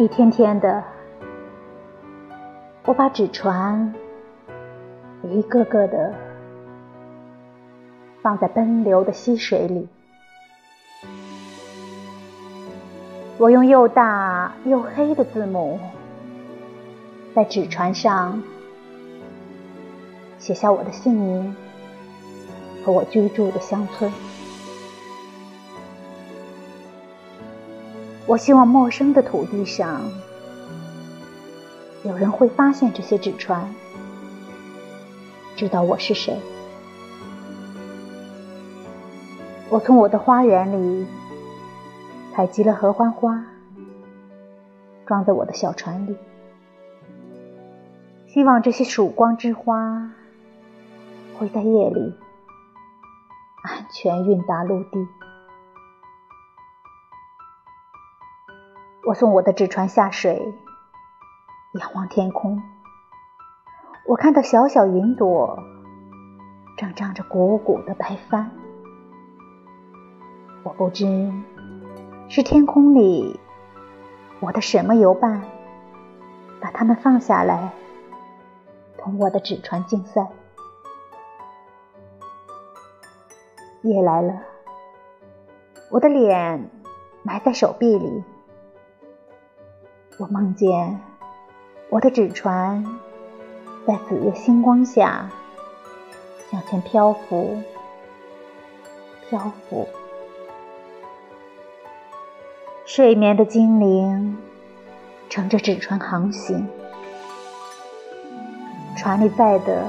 [0.00, 0.82] 一天天的，
[2.86, 3.94] 我把纸船
[5.22, 6.14] 一个个的
[8.22, 9.86] 放在奔流的溪水里。
[13.36, 15.78] 我用又大又黑的字母
[17.34, 18.42] 在纸船上
[20.38, 21.54] 写下我的姓名
[22.86, 24.10] 和我居住的乡村。
[28.26, 30.02] 我希望陌生的土地上
[32.04, 33.74] 有人会发现这些纸船，
[35.56, 36.38] 知道我是谁。
[39.68, 41.06] 我从我的花园里
[42.32, 43.44] 采集了合欢花，
[45.06, 46.16] 装在我的小船里，
[48.28, 50.12] 希望这些曙光之花
[51.38, 52.14] 会在夜里
[53.62, 55.06] 安全运达陆地。
[59.10, 60.54] 我送我的纸船下水，
[61.72, 62.62] 仰望天空。
[64.06, 65.58] 我看到小小云朵
[66.78, 68.52] 正张着鼓鼓的白帆。
[70.62, 71.32] 我不知
[72.28, 73.40] 是天空里
[74.38, 75.42] 我的什么游伴
[76.60, 77.72] 把它们放下来，
[78.96, 80.28] 同我的纸船竞赛。
[83.82, 84.40] 夜来了，
[85.90, 86.70] 我的脸
[87.24, 88.22] 埋在手臂里。
[90.20, 91.00] 我梦见
[91.88, 92.84] 我的纸船
[93.86, 95.30] 在紫夜星光下
[96.50, 97.62] 向前漂浮，
[99.26, 99.88] 漂浮。
[102.84, 104.36] 睡眠的精灵
[105.30, 106.68] 乘着纸船航行，
[108.98, 109.86] 船里载的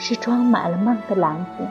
[0.00, 1.64] 是装满了梦的篮子。